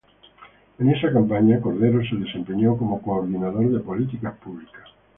[0.79, 4.89] En esta campaña, Cordero se desempeñó como Coordinador de Políticas Públicas.